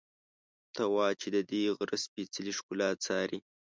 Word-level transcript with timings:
ته 0.75 0.83
وا 0.93 1.07
چې 1.19 1.27
ددې 1.35 1.61
غره 1.77 1.97
سپېڅلې 2.05 2.53
ښکلا 2.57 2.89
څاري. 3.05 3.39